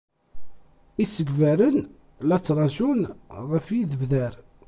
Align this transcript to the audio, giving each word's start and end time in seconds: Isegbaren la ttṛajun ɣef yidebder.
Isegbaren 1.03 1.77
la 2.27 2.37
ttṛajun 2.39 3.01
ɣef 3.51 3.67
yidebder. 3.75 4.33